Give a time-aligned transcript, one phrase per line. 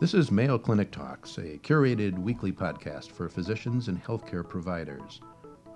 [0.00, 5.20] This is Mayo Clinic Talks, a curated weekly podcast for physicians and healthcare providers.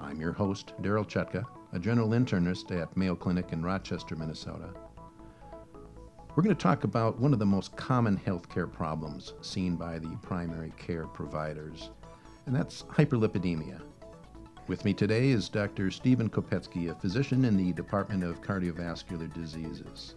[0.01, 4.75] I'm your host, Daryl Chutka, a general internist at Mayo Clinic in Rochester, Minnesota.
[6.37, 10.17] We're going to talk about one of the most common healthcare problems seen by the
[10.23, 11.91] primary care providers,
[12.47, 13.83] and that's hyperlipidemia.
[14.69, 15.91] With me today is Dr.
[15.91, 20.15] Stephen Kopecky, a physician in the Department of Cardiovascular Diseases.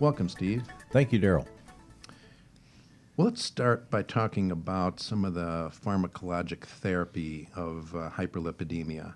[0.00, 0.62] Welcome, Steve.
[0.92, 1.46] Thank you, Daryl.
[3.18, 9.14] Well, let's start by talking about some of the pharmacologic therapy of uh, hyperlipidemia.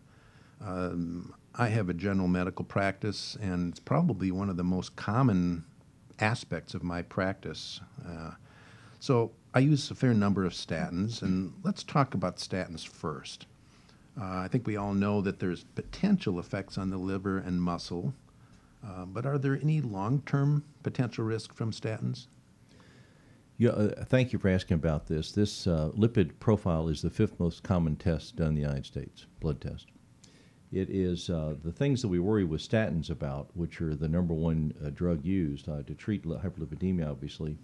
[0.60, 5.64] Um, I have a general medical practice, and it's probably one of the most common
[6.18, 7.80] aspects of my practice.
[8.04, 8.32] Uh,
[8.98, 13.46] so I use a fair number of statins, and let's talk about statins first.
[14.20, 18.14] Uh, I think we all know that there's potential effects on the liver and muscle,
[18.84, 22.26] uh, but are there any long-term potential risk from statins?
[23.62, 25.30] Yeah, uh, thank you for asking about this.
[25.30, 29.26] This uh, lipid profile is the fifth most common test done in the United States,
[29.38, 29.86] blood test.
[30.72, 34.34] It is uh, the things that we worry with statins about, which are the number
[34.34, 37.56] one uh, drug used uh, to treat hyperlipidemia, obviously.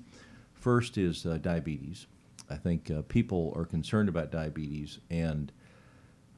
[0.52, 2.06] First is uh, diabetes.
[2.48, 5.50] I think people are concerned about diabetes, and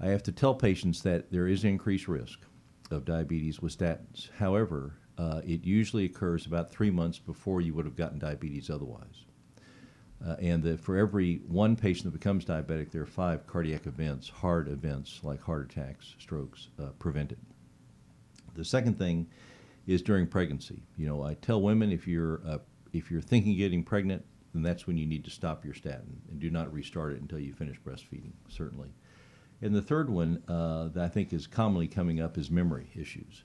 [0.00, 2.39] I have to tell patients that there is increased risk
[2.91, 4.30] of diabetes with statins.
[4.39, 9.27] However, it usually occurs about three months before you would have gotten diabetes otherwise.
[10.27, 14.29] Uh, and that for every one patient that becomes diabetic, there are five cardiac events,
[14.29, 17.39] heart events like heart attacks, strokes, uh, prevented.
[18.55, 19.29] The second thing
[19.87, 20.83] is during pregnancy.
[20.98, 22.59] You know, I tell women if you're uh,
[22.93, 26.39] if you're thinking getting pregnant, then that's when you need to stop your statin and
[26.39, 28.33] do not restart it until you finish breastfeeding.
[28.48, 28.91] Certainly.
[29.63, 33.45] And the third one uh, that I think is commonly coming up is memory issues,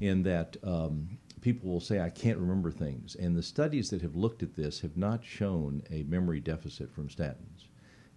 [0.00, 3.14] in that um, people will say, I can't remember things.
[3.14, 7.06] And the studies that have looked at this have not shown a memory deficit from
[7.06, 7.68] statins.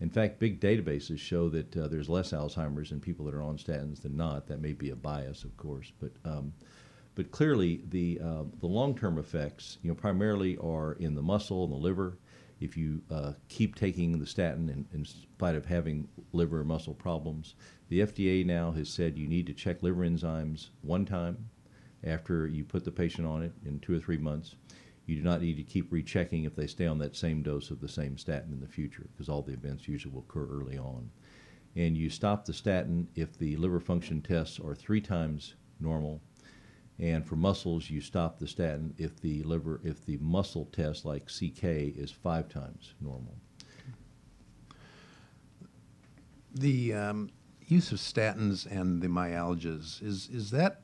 [0.02, 3.60] In fact, big databases show that uh, there's less Alzheimer's in people that are on
[3.60, 4.48] statins than not.
[4.48, 6.54] That may be a bias, of course, but um,
[7.14, 11.72] but clearly the uh, the long-term effects, you know, primarily are in the muscle and
[11.72, 12.18] the liver.
[12.60, 16.96] If you uh, keep taking the statin in, in spite of having liver or muscle
[16.96, 17.54] problems,
[17.90, 21.50] the FDA now has said you need to check liver enzymes one time
[22.04, 24.56] after you put the patient on it in two or three months.
[25.06, 27.82] You do not need to keep rechecking if they stay on that same dose of
[27.82, 31.10] the same statin in the future because all the events usually will occur early on.
[31.76, 36.22] And you stop the statin if the liver function tests are three times normal.
[37.00, 41.26] And for muscles, you stop the statin if the liver, if the muscle test like
[41.26, 43.36] CK is five times normal.
[46.54, 47.30] The um,
[47.66, 50.82] use of statins and the myalgias is is that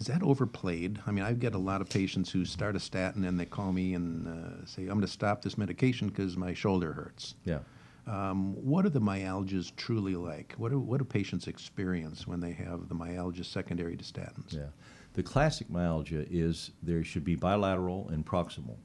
[0.00, 0.98] is that overplayed?
[1.06, 3.70] I mean, I get a lot of patients who start a statin and they call
[3.70, 7.34] me and uh, say, I'm going to stop this medication because my shoulder hurts.
[7.44, 7.58] Yeah.
[8.06, 10.54] Um, what are the myalgias truly like?
[10.56, 14.54] What do, what do patients experience when they have the myalgia secondary to statins?
[14.54, 14.68] Yeah.
[15.12, 18.78] The classic myalgia is there should be bilateral and proximal,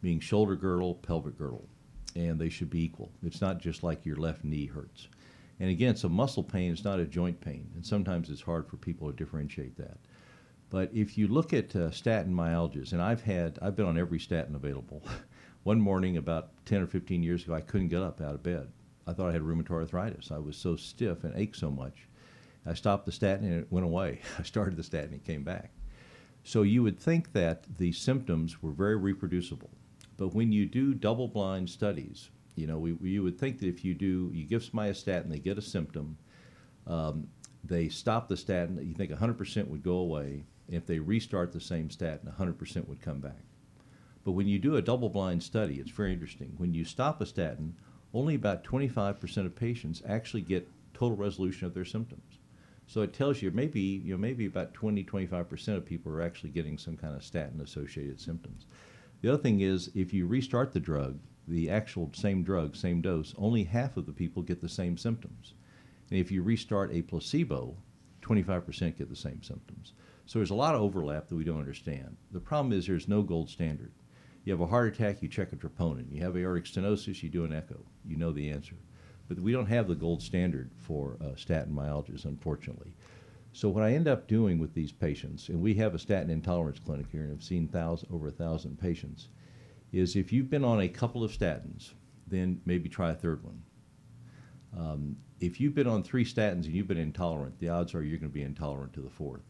[0.00, 1.68] meaning shoulder girdle, pelvic girdle,
[2.16, 3.12] and they should be equal.
[3.22, 5.08] It's not just like your left knee hurts.
[5.60, 8.66] And again, it's a muscle pain, it's not a joint pain, and sometimes it's hard
[8.66, 9.98] for people to differentiate that.
[10.72, 14.18] But if you look at uh, statin myalgias, and I've had, I've been on every
[14.18, 15.02] statin available.
[15.64, 18.72] One morning about 10 or 15 years ago, I couldn't get up out of bed.
[19.06, 20.30] I thought I had rheumatoid arthritis.
[20.30, 22.08] I was so stiff and ached so much.
[22.64, 24.20] I stopped the statin and it went away.
[24.38, 25.72] I started the statin and it came back.
[26.42, 29.70] So you would think that the symptoms were very reproducible.
[30.16, 33.84] But when you do double blind studies, you know, we, you would think that if
[33.84, 36.16] you do, you give somebody a statin, they get a symptom,
[36.86, 37.28] um,
[37.62, 41.90] they stop the statin, you think 100% would go away, if they restart the same
[41.90, 43.44] statin, 100% would come back.
[44.24, 46.54] But when you do a double blind study, it's very interesting.
[46.56, 47.74] When you stop a statin,
[48.14, 52.38] only about 25% of patients actually get total resolution of their symptoms.
[52.86, 56.50] So it tells you maybe you know maybe about 20 25% of people are actually
[56.50, 58.66] getting some kind of statin associated symptoms.
[59.22, 61.18] The other thing is if you restart the drug,
[61.48, 65.54] the actual same drug, same dose, only half of the people get the same symptoms.
[66.10, 67.76] And if you restart a placebo,
[68.20, 69.94] 25% get the same symptoms.
[70.26, 72.16] So there's a lot of overlap that we don't understand.
[72.30, 73.92] The problem is there's no gold standard.
[74.44, 76.10] You have a heart attack, you check a troponin.
[76.10, 77.84] You have aortic stenosis, you do an echo.
[78.04, 78.76] You know the answer.
[79.28, 82.94] But we don't have the gold standard for uh, statin myalgias, unfortunately.
[83.52, 86.78] So what I end up doing with these patients, and we have a statin intolerance
[86.78, 89.28] clinic here, and have seen thousand, over a thousand patients,
[89.92, 91.92] is if you've been on a couple of statins,
[92.26, 93.62] then maybe try a third one.
[94.76, 98.18] Um, if you've been on three statins and you've been intolerant, the odds are you're
[98.18, 99.42] going to be intolerant to the fourth.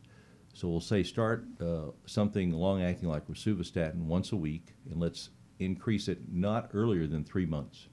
[0.55, 5.31] So we'll say start uh, something long acting like rosuvastatin once a week, and let's
[5.59, 7.89] increase it not earlier than three months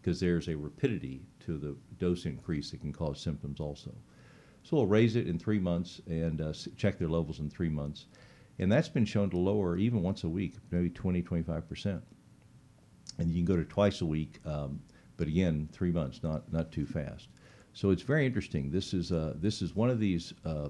[0.00, 3.92] because there's a rapidity to the dose increase that can cause symptoms also.
[4.62, 8.06] So we'll raise it in three months and uh, check their levels in three months.
[8.58, 12.00] And that's been shown to lower even once a week, maybe 20, 25%.
[13.18, 14.80] And you can go to twice a week, um,
[15.16, 17.28] but again, three months, not, not too fast.
[17.72, 18.70] So it's very interesting.
[18.70, 20.68] This is, uh, this is one of these uh,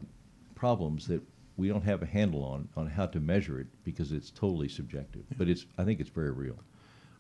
[0.55, 1.23] problems that
[1.57, 5.23] we don't have a handle on, on how to measure it because it's totally subjective.
[5.37, 6.59] But it's, I think it's very real.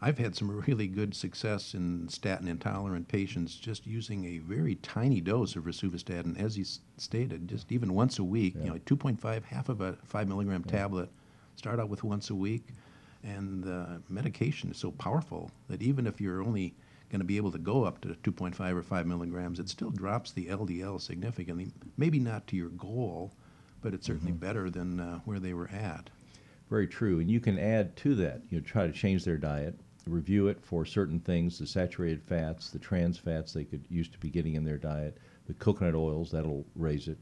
[0.02, 5.20] I've had some really good success in statin intolerant patients just using a very tiny
[5.20, 6.64] dose of rosuvastatin, as you
[6.98, 8.54] stated, just even once a week.
[8.56, 8.64] Yeah.
[8.64, 10.72] You know, 2.5, half of a five milligram yeah.
[10.72, 11.08] tablet.
[11.56, 12.66] Start out with once a week,
[13.22, 16.74] and the medication is so powerful that even if you're only
[17.08, 20.32] going to be able to go up to 2.5 or 5 milligrams, it still drops
[20.32, 21.68] the LDL significantly.
[21.96, 23.32] Maybe not to your goal,
[23.84, 24.44] but it's certainly mm-hmm.
[24.44, 26.10] better than uh, where they were at.
[26.68, 28.42] Very true, and you can add to that.
[28.50, 32.70] You know, try to change their diet review it for certain things the saturated fats,
[32.70, 36.30] the trans fats they could used to be getting in their diet, the coconut oils,
[36.30, 37.18] that'll raise it.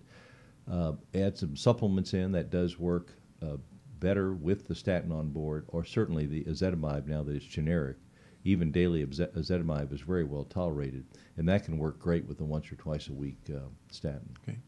[0.70, 3.12] Uh, add some supplements in, that does work
[3.42, 3.56] uh,
[3.98, 7.96] better with the statin on board, or certainly the ezetimibe now that it's generic.
[8.44, 11.04] Even daily ezetimibe is very well tolerated,
[11.36, 13.60] and that can work great with the once or twice a week uh,
[13.90, 14.34] statin.
[14.42, 14.58] Okay.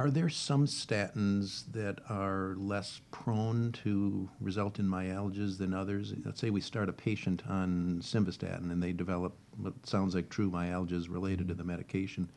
[0.00, 6.14] Are there some statins that are less prone to result in myalgias than others?
[6.24, 10.50] Let's say we start a patient on simvastatin and they develop what sounds like true
[10.50, 12.30] myalgias related to the medication.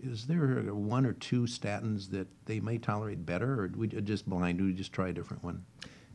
[0.00, 4.58] Is there one or two statins that they may tolerate better, or we just blind?
[4.58, 5.64] Do we just try a different one?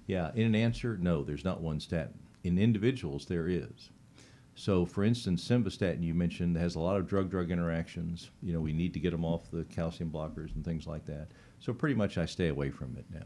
[0.06, 2.20] Yeah, in an answer, no, there's not one statin.
[2.44, 3.90] In individuals, there is.
[4.56, 8.30] So, for instance, simvastatin you mentioned has a lot of drug-drug interactions.
[8.42, 11.30] You know, we need to get them off the calcium blockers and things like that.
[11.60, 13.26] So, pretty much, I stay away from it now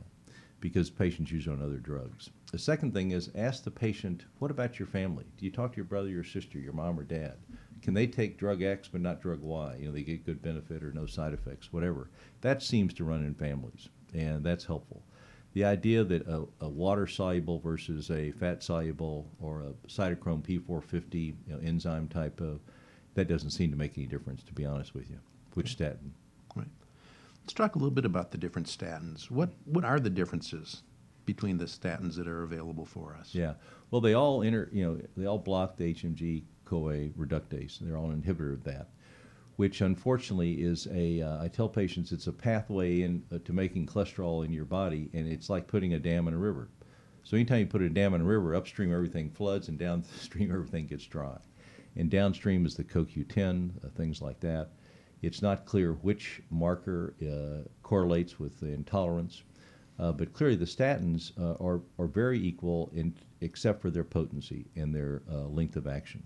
[0.59, 2.29] because patients use on other drugs.
[2.51, 5.25] The second thing is ask the patient, what about your family?
[5.37, 7.35] Do you talk to your brother, your sister, your mom or dad?
[7.81, 9.77] Can they take drug X but not drug Y?
[9.79, 12.09] You know, they get good benefit or no side effects, whatever.
[12.41, 15.03] That seems to run in families, and that's helpful
[15.57, 21.15] the idea that a, a water soluble versus a fat soluble or a cytochrome P450
[21.15, 22.59] you know, enzyme type of
[23.15, 25.17] that doesn't seem to make any difference, to be honest with you.
[25.55, 26.13] Which statin?
[26.55, 26.67] Right.
[27.41, 29.31] Let's talk a little bit about the different statins.
[29.31, 30.83] What what are the differences
[31.25, 33.33] between the statins that are available for us?
[33.33, 33.53] Yeah.
[33.89, 34.69] Well, they all enter.
[34.71, 37.79] You know, they all block the HMG CoA reductase.
[37.79, 38.89] They're all an inhibitor of that
[39.57, 41.21] which unfortunately is a.
[41.21, 45.09] Uh, I tell patients it's a pathway in uh, to making cholesterol in your body,
[45.13, 46.69] and it's like putting a dam in a river.
[47.23, 50.87] So anytime you put a dam in a river, upstream everything floods, and downstream everything
[50.87, 51.37] gets dry.
[51.95, 54.69] And downstream is the CoQ10, uh, things like that.
[55.23, 59.41] It's not clear which marker uh, correlates with the intolerance,
[59.97, 64.67] uh, but clearly the statins uh, are, are very equal in, except for their potency
[64.75, 66.23] and their length of action.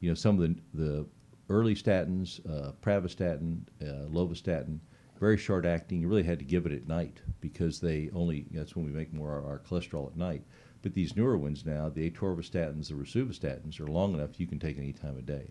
[0.00, 1.06] You know, some of the, the
[1.48, 4.80] early statins, uh, pravastatin, uh, lovastatin,
[5.20, 6.00] very short acting.
[6.00, 9.12] You really had to give it at night because they only, that's when we make
[9.12, 10.42] more our, our cholesterol at night.
[10.82, 14.78] But these newer ones now, the atorvastatins, the rosuvastatins, are long enough you can take
[14.78, 15.50] any time of day.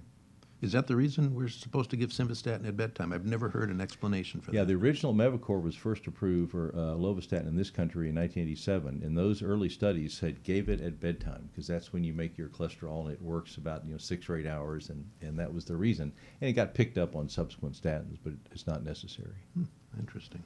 [0.61, 3.11] Is that the reason we're supposed to give simvastatin at bedtime?
[3.11, 4.71] I've never heard an explanation for yeah, that.
[4.71, 9.01] Yeah, the original Mevacor was first approved for uh, lovastatin in this country in 1987,
[9.03, 12.47] and those early studies said gave it at bedtime because that's when you make your
[12.47, 15.65] cholesterol and it works about you know six or eight hours, and, and that was
[15.65, 16.13] the reason.
[16.39, 19.35] And it got picked up on subsequent statins, but it's not necessary.
[19.55, 19.65] Hmm,
[19.99, 20.41] interesting.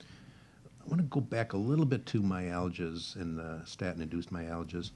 [0.00, 4.90] I want to go back a little bit to myalgias and uh, statin-induced myalgias.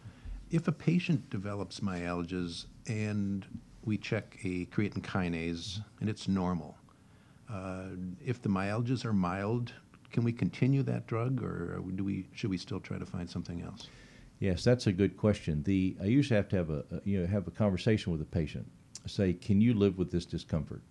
[0.51, 3.47] If a patient develops myalgias and
[3.85, 6.77] we check a creatine kinase and it's normal.
[7.51, 7.89] Uh,
[8.25, 9.73] if the myalgias are mild,
[10.11, 13.63] can we continue that drug, or do we should we still try to find something
[13.63, 13.89] else?
[14.39, 15.63] Yes, that's a good question.
[15.63, 18.67] The I usually have to have a, you know have a conversation with the patient.
[19.07, 20.83] Say, can you live with this discomfort?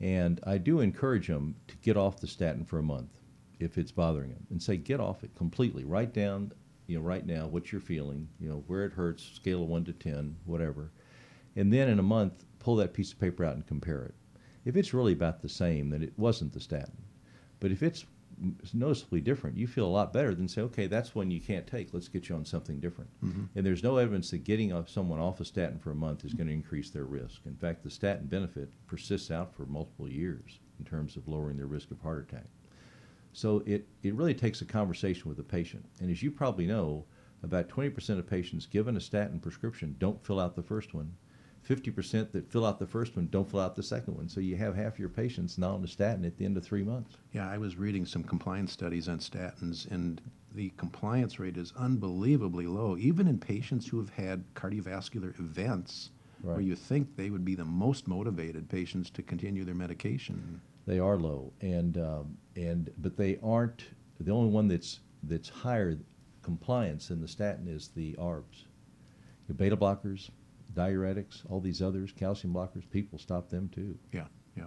[0.00, 3.10] And I do encourage them to get off the statin for a month
[3.58, 5.84] if it's bothering them, and say get off it completely.
[5.84, 6.52] Write down,
[6.86, 9.84] you know, right now what you're feeling, you know, where it hurts, scale of one
[9.84, 10.90] to ten, whatever
[11.56, 14.14] and then in a month pull that piece of paper out and compare it.
[14.64, 16.96] If it's really about the same, then it wasn't the statin.
[17.60, 18.04] But if it's
[18.74, 21.94] noticeably different, you feel a lot better than say, okay, that's one you can't take.
[21.94, 23.10] Let's get you on something different.
[23.24, 23.44] Mm-hmm.
[23.54, 26.48] And there's no evidence that getting someone off a statin for a month is going
[26.48, 27.42] to increase their risk.
[27.46, 31.66] In fact, the statin benefit persists out for multiple years in terms of lowering their
[31.66, 32.46] risk of heart attack.
[33.32, 35.84] So it, it really takes a conversation with the patient.
[36.00, 37.04] And as you probably know,
[37.42, 41.12] about 20% of patients given a statin prescription don't fill out the first one
[41.68, 44.28] 50% that fill out the first one don't fill out the second one.
[44.28, 46.84] So you have half your patients not on the statin at the end of three
[46.84, 47.16] months.
[47.32, 50.20] Yeah, I was reading some compliance studies on statins, and
[50.54, 56.10] the compliance rate is unbelievably low, even in patients who have had cardiovascular events
[56.42, 60.60] where you think they would be the most motivated patients to continue their medication.
[60.86, 63.84] They are low, and um, and but they aren't.
[64.20, 65.98] The only one that's that's higher
[66.42, 68.64] compliance than the statin is the ARBs,
[69.48, 70.30] your beta blockers,
[70.76, 72.88] diuretics, all these others, calcium blockers.
[72.90, 73.98] People stop them too.
[74.12, 74.66] Yeah, yeah.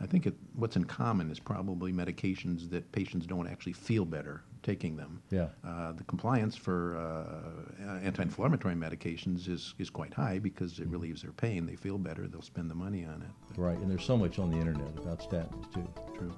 [0.00, 4.42] I think it, what's in common is probably medications that patients don't actually feel better
[4.62, 5.20] taking them.
[5.30, 5.48] Yeah.
[5.66, 11.32] Uh, the compliance for uh, anti-inflammatory medications is, is quite high because it relieves their
[11.32, 11.66] pain.
[11.66, 12.28] They feel better.
[12.28, 13.60] They'll spend the money on it.
[13.60, 15.88] Right, and there's so much on the internet about statins too.
[16.16, 16.34] True,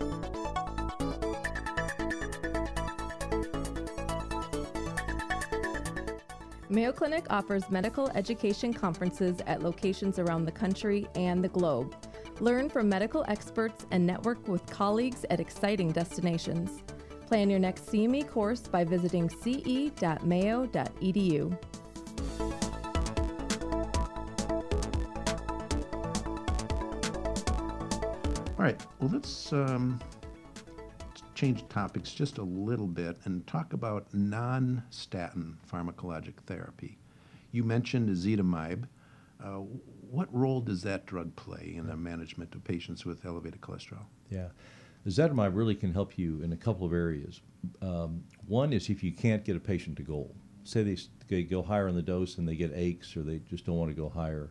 [0.00, 0.44] true.
[6.70, 11.96] Mayo Clinic offers medical education conferences at locations around the country and the globe.
[12.40, 16.82] Learn from medical experts and network with colleagues at exciting destinations.
[17.26, 19.88] Plan your next CME course by visiting ce.mayo.edu.
[28.58, 28.80] All right.
[29.00, 29.98] Well, let's um,
[31.38, 36.98] change topics just a little bit and talk about non-statin pharmacologic therapy.
[37.52, 38.88] You mentioned ezetimibe.
[39.40, 39.60] Uh,
[40.10, 44.02] what role does that drug play in the management of patients with elevated cholesterol?
[44.30, 44.48] Yeah.
[45.06, 47.40] Ezetimibe really can help you in a couple of areas.
[47.80, 50.34] Um, one is if you can't get a patient to goal.
[50.64, 50.96] Say they,
[51.28, 53.92] they go higher on the dose and they get aches or they just don't want
[53.92, 54.50] to go higher.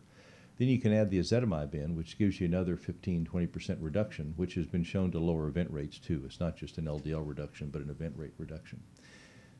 [0.58, 4.54] Then you can add the ezetimibe in, which gives you another 15, 20% reduction, which
[4.54, 6.22] has been shown to lower event rates too.
[6.26, 8.82] It's not just an LDL reduction, but an event rate reduction.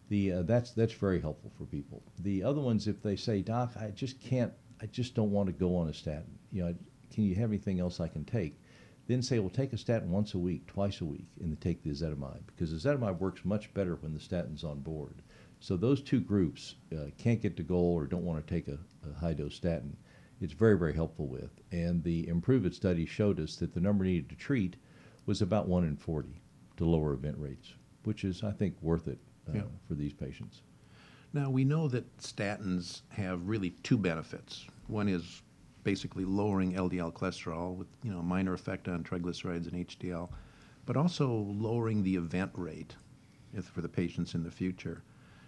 [0.08, 2.02] The, uh, that's, that's very helpful for people.
[2.18, 4.52] The other ones, if they say, Doc, I just can't,
[4.82, 6.36] I just don't want to go on a statin.
[6.50, 6.74] You know,
[7.12, 8.60] can you have anything else I can take?
[9.06, 11.82] Then say, well, take a statin once a week, twice a week, and then take
[11.82, 15.22] the ezetimibe because ezetimibe works much better when the statin's on board.
[15.60, 18.78] So those two groups uh, can't get to goal or don't want to take a,
[19.08, 19.96] a high dose statin.
[20.40, 21.50] It's very, very helpful with.
[21.72, 24.76] And the Improve It study showed us that the number needed to treat
[25.26, 26.40] was about 1 in 40
[26.76, 29.18] to lower event rates, which is, I think, worth it
[29.48, 29.62] uh, Yeah.
[29.86, 30.62] for these patients.
[31.32, 34.66] Now, we know that statins have really two benefits.
[34.86, 35.42] One is
[35.84, 40.30] basically lowering LDL cholesterol with, you know, minor effect on triglycerides and HDL,
[40.86, 42.94] but also lowering the event rate
[43.52, 45.02] if, for the patients in the future.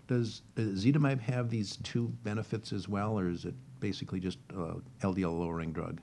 [0.06, 5.38] Does ezetimibe have these two benefits as well, or is it basically just a LDL
[5.38, 6.00] lowering drug?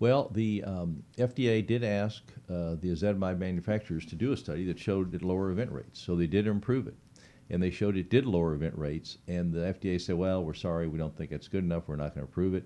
[0.00, 4.78] Well, the um, FDA did ask uh, the ezetimibe manufacturers to do a study that
[4.78, 6.00] showed it lower event rates.
[6.00, 6.96] So they did improve it.
[7.50, 9.18] And they showed it did lower event rates.
[9.28, 11.84] And the FDA said, well, we're sorry, we don't think it's good enough.
[11.86, 12.64] We're not going to approve it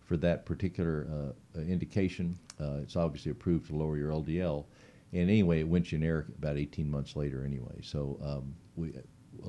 [0.00, 2.38] for that particular uh, uh, indication.
[2.60, 4.64] Uh, it's obviously approved to lower your LDL.
[5.12, 7.80] And anyway, it went generic about 18 months later anyway.
[7.82, 8.94] So um, we,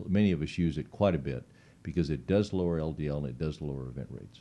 [0.07, 1.43] many of us use it quite a bit
[1.83, 4.39] because it does lower LDL and it does lower event rates.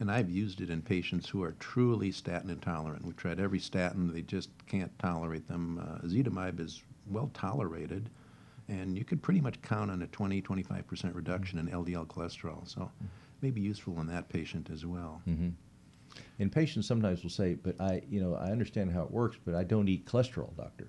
[0.00, 3.04] And I've used it in patients who are truly statin intolerant.
[3.04, 5.78] We've tried every statin, they just can't tolerate them.
[5.78, 8.08] Uh, ezetimibe is well tolerated,
[8.68, 12.66] and you could pretty much count on a 20, 25% reduction in LDL cholesterol.
[12.68, 12.90] So
[13.42, 15.20] may be useful in that patient as well.
[16.38, 19.54] And patients sometimes will say, "But I, you know, I understand how it works, but
[19.54, 20.88] I don't eat cholesterol, doctor."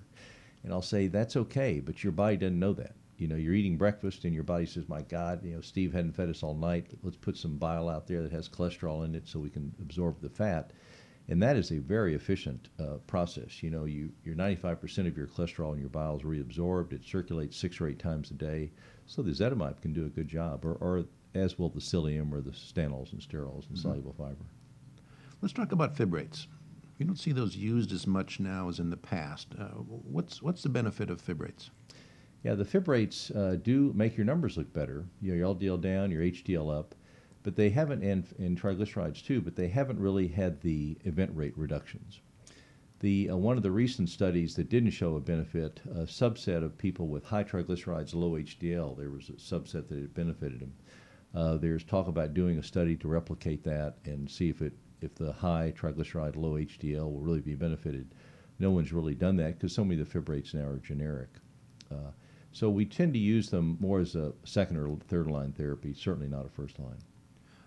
[0.62, 2.94] And I'll say, "That's okay, but your body doesn't know that.
[3.16, 6.12] You know, you're eating breakfast, and your body says, "My God, you know, Steve hadn't
[6.12, 6.92] fed us all night.
[7.02, 10.20] Let's put some bile out there that has cholesterol in it, so we can absorb
[10.20, 10.72] the fat."
[11.26, 13.62] And that is a very efficient uh, process.
[13.62, 16.92] You know, you your 95% of your cholesterol in your bile is reabsorbed.
[16.92, 18.72] It circulates six or eight times a day,
[19.06, 21.04] so the ezetimibe can do a good job, or, or
[21.34, 24.44] as will the psyllium or the stanols and sterols and soluble fiber.
[25.40, 26.46] Let's talk about fibrates.
[26.98, 29.48] We don't see those used as much now as in the past.
[29.58, 31.70] Uh, what's, what's the benefit of fibrates?
[32.44, 35.06] Yeah, the fibrates uh, do make your numbers look better.
[35.22, 36.94] You know, your LDL down, your HDL up,
[37.42, 41.56] but they haven't, and, and triglycerides too, but they haven't really had the event rate
[41.56, 42.20] reductions.
[43.00, 46.76] The, uh, one of the recent studies that didn't show a benefit, a subset of
[46.76, 50.74] people with high triglycerides, low HDL, there was a subset that it benefited them.
[51.34, 55.14] Uh, there's talk about doing a study to replicate that and see if it if
[55.14, 58.14] the high triglyceride, low HDL will really be benefited.
[58.58, 61.28] No one's really done that because so many of the fibrates now are generic.
[61.90, 62.12] Uh,
[62.54, 66.28] so we tend to use them more as a second or third line therapy, certainly
[66.28, 66.98] not a first line.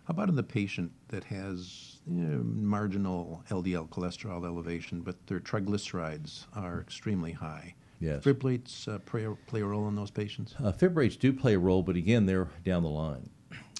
[0.05, 5.41] How about in the patient that has you know, marginal LDL cholesterol elevation, but their
[5.41, 7.75] triglycerides are extremely high?
[7.99, 8.23] Yes.
[8.23, 10.55] Fibrates uh, play, play a role in those patients?
[10.63, 13.29] Uh, fibrates do play a role, but again, they're down the line.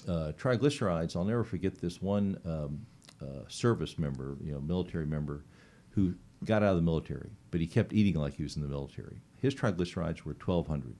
[0.06, 2.84] Uh, triglycerides, I'll never forget this one um,
[3.22, 5.44] uh, service member, you know, military member,
[5.90, 8.68] who got out of the military, but he kept eating like he was in the
[8.68, 9.22] military.
[9.40, 10.94] His triglycerides were 1,200.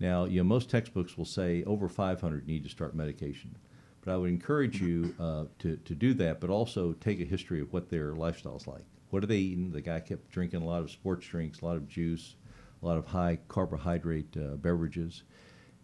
[0.00, 3.56] Now, you know, most textbooks will say over 500 need to start medication.
[4.02, 7.60] But I would encourage you uh, to, to do that, but also take a history
[7.60, 8.84] of what their lifestyle's like.
[9.10, 9.70] What are they eating?
[9.70, 12.34] The guy kept drinking a lot of sports drinks, a lot of juice,
[12.82, 15.22] a lot of high carbohydrate uh, beverages,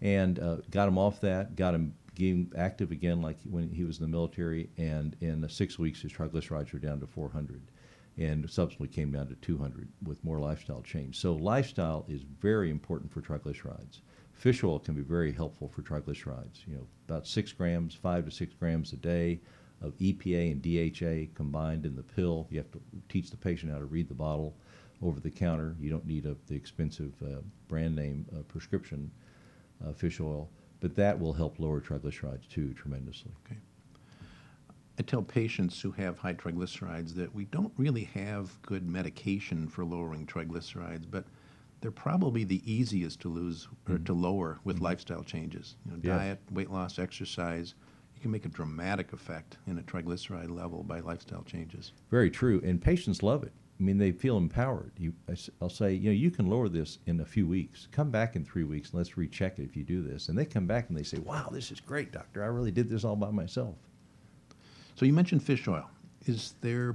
[0.02, 3.98] and uh, got him off that, got him getting active again like when he was
[3.98, 7.62] in the military, and in six weeks his triglycerides were down to 400
[8.20, 11.18] and subsequently came down to 200 with more lifestyle change.
[11.18, 14.00] So lifestyle is very important for triglycerides.
[14.34, 16.66] Fish oil can be very helpful for triglycerides.
[16.66, 19.40] You know, about six grams, five to six grams a day
[19.80, 22.46] of EPA and DHA combined in the pill.
[22.50, 24.54] You have to teach the patient how to read the bottle
[25.02, 25.74] over the counter.
[25.80, 29.10] You don't need a, the expensive uh, brand name uh, prescription
[29.86, 30.50] uh, fish oil,
[30.80, 33.32] but that will help lower triglycerides too tremendously.
[33.46, 33.58] Okay.
[34.98, 39.84] I tell patients who have high triglycerides that we don't really have good medication for
[39.84, 41.24] lowering triglycerides, but
[41.80, 44.04] they're probably the easiest to lose or mm-hmm.
[44.04, 44.84] to lower with mm-hmm.
[44.86, 45.76] lifestyle changes.
[45.86, 46.18] You know, Yeah.
[46.18, 47.74] diet, weight loss, exercise.
[48.14, 51.92] You can make a dramatic effect in a triglyceride level by lifestyle changes.
[52.10, 53.52] Very true, and patients love it.
[53.78, 54.92] I mean, they feel empowered.
[54.98, 57.88] You, I will say, you know, you can lower this in a few weeks.
[57.90, 60.28] Come back in three weeks and let's recheck it if you do this.
[60.28, 62.42] And they come back and they say, "Wow, this is great, doctor.
[62.42, 63.76] I really did this all by myself."
[65.00, 65.88] So you mentioned fish oil.
[66.26, 66.94] Is there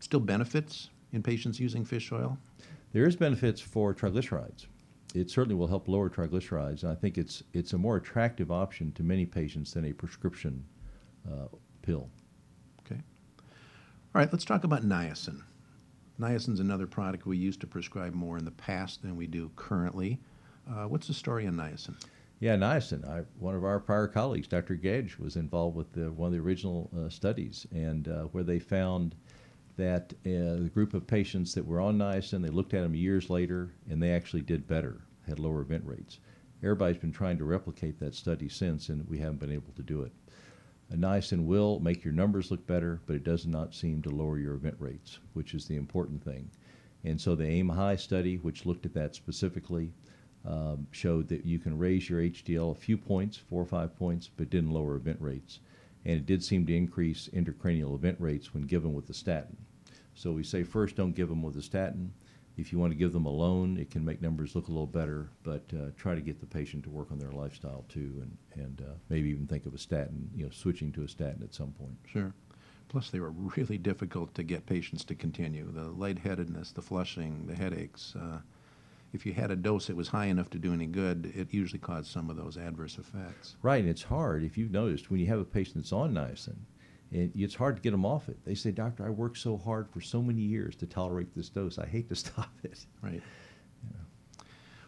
[0.00, 2.36] still benefits in patients using fish oil?
[2.92, 4.66] There is benefits for triglycerides.
[5.14, 6.82] It certainly will help lower triglycerides.
[6.82, 10.64] And I think it's it's a more attractive option to many patients than a prescription
[11.24, 11.46] uh,
[11.82, 12.10] pill.
[12.84, 13.00] Okay.
[14.12, 15.40] All right, let's talk about niacin.
[16.18, 19.52] Niacin is another product we used to prescribe more in the past than we do
[19.54, 20.18] currently.
[20.68, 21.94] Uh, what's the story on niacin?
[22.38, 23.08] Yeah, niacin.
[23.08, 24.74] I, one of our prior colleagues, Dr.
[24.74, 28.58] Gage, was involved with the, one of the original uh, studies, and uh, where they
[28.58, 29.14] found
[29.76, 33.30] that uh, the group of patients that were on niacin, they looked at them years
[33.30, 36.18] later, and they actually did better, had lower event rates.
[36.62, 40.02] Everybody's been trying to replicate that study since, and we haven't been able to do
[40.02, 40.12] it.
[40.92, 44.54] Niacin will make your numbers look better, but it does not seem to lower your
[44.54, 46.50] event rates, which is the important thing.
[47.02, 49.92] And so the AIM High study, which looked at that specifically,
[50.46, 54.30] um, showed that you can raise your HDL a few points, four or five points,
[54.36, 55.58] but didn't lower event rates.
[56.04, 59.56] And it did seem to increase intracranial event rates when given with the statin.
[60.14, 62.12] So we say first don't give them with a statin.
[62.56, 65.28] If you want to give them alone, it can make numbers look a little better,
[65.42, 68.80] but uh, try to get the patient to work on their lifestyle too, and, and
[68.80, 71.72] uh, maybe even think of a statin, you know, switching to a statin at some
[71.72, 71.96] point.
[72.06, 72.32] Sure.
[72.88, 75.70] Plus, they were really difficult to get patients to continue.
[75.70, 78.14] The lightheadedness, the flushing, the headaches.
[78.16, 78.38] Uh,
[79.16, 81.80] if you had a dose that was high enough to do any good, it usually
[81.80, 83.56] caused some of those adverse effects.
[83.62, 84.44] Right, and it's hard.
[84.44, 86.56] If you've noticed, when you have a patient that's on niacin,
[87.10, 88.38] it, it's hard to get them off it.
[88.44, 91.78] They say, Doctor, I worked so hard for so many years to tolerate this dose.
[91.78, 92.86] I hate to stop it.
[93.02, 93.22] Right.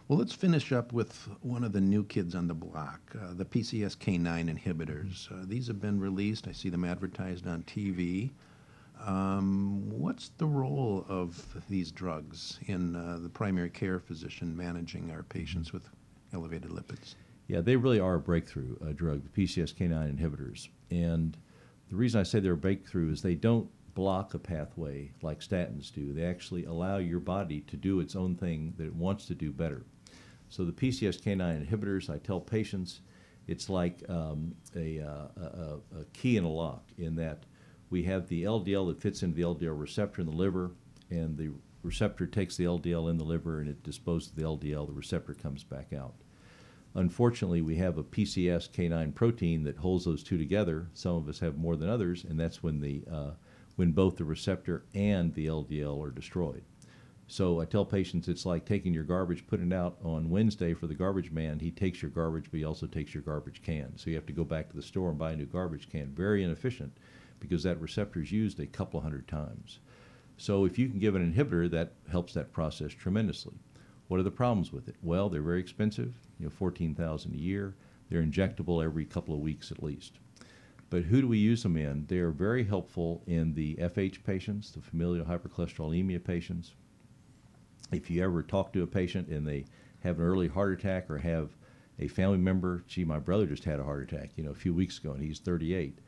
[0.08, 3.44] Well, let's finish up with one of the new kids on the block, uh, the
[3.44, 5.30] PCSK9 inhibitors.
[5.30, 6.48] Uh, these have been released.
[6.48, 8.30] I see them advertised on TV.
[9.06, 15.22] Um, what's the role of these drugs in uh, the primary care physician managing our
[15.22, 15.88] patients with
[16.32, 17.14] elevated lipids?
[17.46, 20.68] Yeah, they really are a breakthrough uh, drug, the PCSK9 inhibitors.
[20.90, 21.36] And
[21.88, 25.92] the reason I say they're a breakthrough is they don't block a pathway like statins
[25.92, 26.12] do.
[26.12, 29.50] They actually allow your body to do its own thing that it wants to do
[29.50, 29.84] better.
[30.50, 33.00] So the PCSK9 inhibitors, I tell patients,
[33.46, 37.44] it's like um, a, uh, a, a key in a lock in that
[37.90, 40.72] we have the LDL that fits into the LDL receptor in the liver,
[41.10, 41.50] and the
[41.82, 44.86] receptor takes the LDL in the liver and it disposes of the LDL.
[44.86, 46.14] The receptor comes back out.
[46.94, 50.88] Unfortunately, we have a PCSK9 protein that holds those two together.
[50.94, 53.30] Some of us have more than others, and that's when the uh,
[53.76, 56.64] when both the receptor and the LDL are destroyed.
[57.28, 60.86] So I tell patients it's like taking your garbage, putting it out on Wednesday for
[60.86, 61.60] the garbage man.
[61.60, 63.96] He takes your garbage, but he also takes your garbage can.
[63.96, 66.08] So you have to go back to the store and buy a new garbage can.
[66.08, 66.96] Very inefficient
[67.40, 69.78] because that receptor is used a couple hundred times.
[70.36, 73.54] So if you can give an inhibitor, that helps that process tremendously.
[74.06, 74.96] What are the problems with it?
[75.02, 77.74] Well, they're very expensive, you know, 14,000 a year.
[78.08, 80.18] They're injectable every couple of weeks at least.
[80.90, 82.06] But who do we use them in?
[82.06, 86.72] They are very helpful in the FH patients, the familial hypercholesterolemia patients.
[87.92, 89.66] If you ever talk to a patient and they
[90.00, 91.50] have an early heart attack or have
[91.98, 94.72] a family member, gee, my brother just had a heart attack, you know, a few
[94.72, 95.98] weeks ago and he's 38.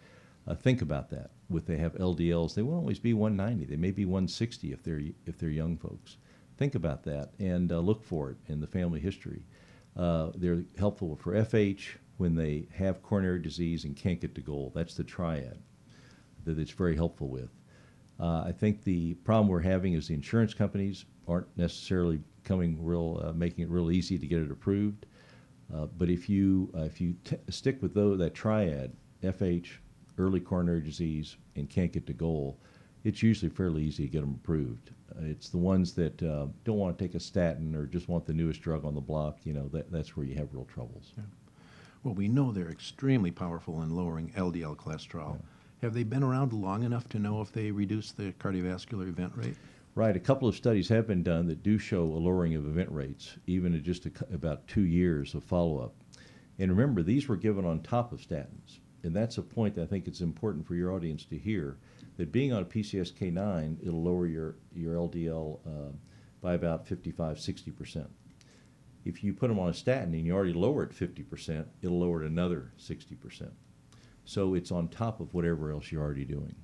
[0.47, 1.31] Uh, think about that.
[1.49, 3.67] With they have LDLs, they won't always be 190.
[3.67, 6.17] They may be 160 if they're if they're young folks.
[6.57, 9.45] Think about that and uh, look for it in the family history.
[9.97, 14.71] Uh, they're helpful for FH when they have coronary disease and can't get to goal.
[14.75, 15.59] That's the triad
[16.45, 17.51] that it's very helpful with.
[18.19, 23.23] Uh, I think the problem we're having is the insurance companies aren't necessarily coming real,
[23.25, 25.07] uh, making it real easy to get it approved.
[25.75, 27.15] Uh, but if you if you
[27.49, 29.69] stick with that triad, FH,
[30.21, 32.59] early coronary disease, and can't get to goal,
[33.05, 34.91] it's usually fairly easy to get them approved.
[35.17, 38.27] Uh, it's the ones that uh, don't want to take a statin or just want
[38.27, 39.39] the newest drug on the block.
[39.45, 41.13] You know, that, that's where you have real troubles.
[41.17, 41.25] Yeah.
[42.05, 45.35] Well, we know they're extremely powerful in lowering LDL cholesterol.
[45.35, 45.41] Yeah.
[45.83, 49.57] Have they been around long enough to know if they reduce the cardiovascular event rate?
[49.95, 50.15] Right.
[50.15, 53.37] A couple of studies have been done that do show a lowering of event rates,
[53.47, 55.95] even in just a, about two years of follow up.
[56.59, 58.81] And remember, these were given on top of statins.
[59.03, 61.79] And that's a point that I think it's important for your audience to hear
[62.17, 65.93] that being on a PCSK9, it'll lower your, your LDL uh,
[66.43, 68.07] by about 55, 60%.
[69.05, 72.23] If you put them on a statin and you already lower it 50%, it'll lower
[72.23, 73.51] it another 60%.
[74.27, 76.55] So it's on top of whatever else you're already doing.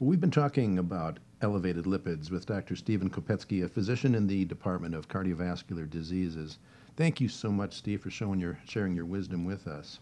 [0.00, 2.74] We've been talking about elevated lipids with Dr.
[2.74, 6.58] Stephen Kopecky, a physician in the Department of Cardiovascular Diseases.
[6.96, 10.00] Thank you so much, Steve, for showing your, sharing your wisdom with us.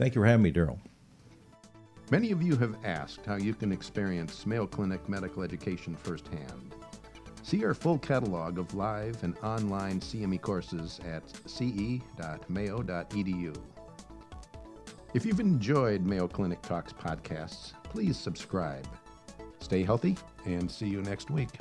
[0.00, 0.78] Thank you for having me, Daryl.
[2.10, 6.74] Many of you have asked how you can experience Mayo Clinic medical education firsthand.
[7.42, 12.00] See our full catalog of live and online CME courses at ce.mayo.edu.
[15.12, 18.88] If you've enjoyed Mayo Clinic Talks podcasts, please subscribe.
[19.58, 21.58] Stay healthy and see you next week.